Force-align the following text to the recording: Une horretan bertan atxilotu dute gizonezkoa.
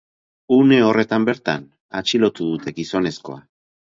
Une 0.55 0.77
horretan 0.85 1.27
bertan 1.29 1.67
atxilotu 2.01 2.49
dute 2.53 2.75
gizonezkoa. 2.81 3.39